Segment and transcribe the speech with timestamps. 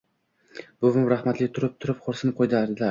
[0.85, 2.77] Buvim rahmatli turib-turib xo‘rsinib qo‘yardilar.